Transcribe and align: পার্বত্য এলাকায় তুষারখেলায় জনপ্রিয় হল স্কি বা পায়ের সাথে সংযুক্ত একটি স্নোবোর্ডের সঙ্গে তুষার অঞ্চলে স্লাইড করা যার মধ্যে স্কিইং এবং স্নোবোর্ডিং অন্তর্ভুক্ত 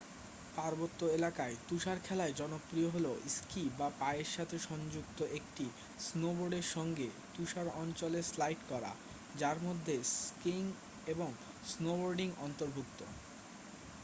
পার্বত্য 0.55 0.99
এলাকায় 1.09 1.55
তুষারখেলায় 1.67 2.33
জনপ্রিয় 2.33 2.87
হল 2.89 3.05
স্কি 3.29 3.63
বা 3.79 3.87
পায়ের 3.99 4.29
সাথে 4.31 4.57
সংযুক্ত 4.69 5.19
একটি 5.37 5.65
স্নোবোর্ডের 5.99 6.67
সঙ্গে 6.75 7.07
তুষার 7.35 7.67
অঞ্চলে 7.81 8.19
স্লাইড 8.23 8.59
করা 8.69 8.91
যার 9.35 9.57
মধ্যে 9.63 9.95
স্কিইং 10.17 10.65
এবং 11.07 11.29
স্নোবোর্ডিং 11.65 12.29
অন্তর্ভুক্ত 12.37 12.99